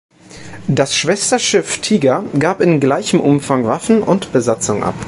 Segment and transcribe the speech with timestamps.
[0.67, 4.95] Das Schwesterschiff "Tiger" gab in gleichem Umfang Waffen und Besatzung ab.